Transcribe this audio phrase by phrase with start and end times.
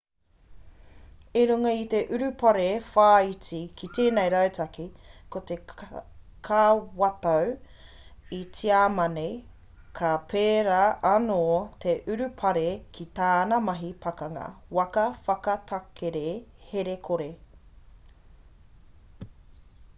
[1.39, 4.85] i runga i te urupare whāiti ki tēnei rautaki
[5.35, 5.57] ko te
[6.47, 7.51] kawatau
[8.37, 9.27] a tiamani
[10.01, 11.37] ka pērā anō
[11.85, 12.65] te urupare
[12.97, 14.47] ki tāna mahi pakanga
[14.79, 16.25] waka whakatakere
[16.73, 17.29] here kore